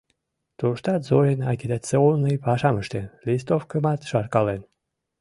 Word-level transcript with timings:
Туштат 0.59 1.01
Зорин 1.07 1.41
агитационный 1.53 2.41
пашам 2.45 2.75
ыштен, 2.81 3.05
листовкымат 3.25 3.99
шаркален. 4.09 4.61